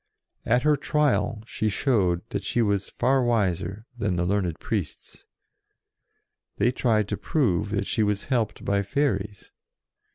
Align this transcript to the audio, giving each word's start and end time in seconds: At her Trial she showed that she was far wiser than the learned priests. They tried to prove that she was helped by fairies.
At 0.47 0.63
her 0.63 0.75
Trial 0.75 1.43
she 1.45 1.69
showed 1.69 2.27
that 2.29 2.43
she 2.43 2.63
was 2.63 2.89
far 2.89 3.21
wiser 3.23 3.85
than 3.95 4.15
the 4.15 4.25
learned 4.25 4.59
priests. 4.59 5.25
They 6.57 6.71
tried 6.71 7.07
to 7.09 7.17
prove 7.17 7.69
that 7.69 7.85
she 7.85 8.01
was 8.01 8.23
helped 8.25 8.65
by 8.65 8.81
fairies. 8.81 9.51